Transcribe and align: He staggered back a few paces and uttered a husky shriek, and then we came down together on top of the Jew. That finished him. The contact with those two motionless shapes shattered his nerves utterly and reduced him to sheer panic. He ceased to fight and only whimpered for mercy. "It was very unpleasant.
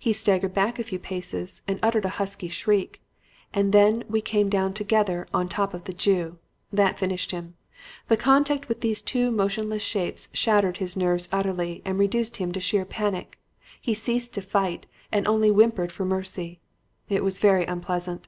He 0.00 0.12
staggered 0.12 0.52
back 0.52 0.80
a 0.80 0.82
few 0.82 0.98
paces 0.98 1.62
and 1.68 1.78
uttered 1.80 2.04
a 2.04 2.08
husky 2.18 2.48
shriek, 2.48 3.00
and 3.54 3.72
then 3.72 4.02
we 4.08 4.20
came 4.20 4.48
down 4.48 4.72
together 4.74 5.28
on 5.32 5.48
top 5.48 5.74
of 5.74 5.84
the 5.84 5.92
Jew. 5.92 6.38
That 6.72 6.98
finished 6.98 7.30
him. 7.30 7.54
The 8.08 8.16
contact 8.16 8.68
with 8.68 8.80
those 8.80 9.00
two 9.00 9.30
motionless 9.30 9.82
shapes 9.84 10.26
shattered 10.32 10.78
his 10.78 10.96
nerves 10.96 11.28
utterly 11.30 11.82
and 11.84 12.00
reduced 12.00 12.38
him 12.38 12.50
to 12.50 12.58
sheer 12.58 12.84
panic. 12.84 13.38
He 13.80 13.94
ceased 13.94 14.34
to 14.34 14.40
fight 14.42 14.86
and 15.12 15.24
only 15.28 15.50
whimpered 15.50 15.92
for 15.92 16.04
mercy. 16.04 16.58
"It 17.08 17.22
was 17.22 17.38
very 17.38 17.64
unpleasant. 17.64 18.26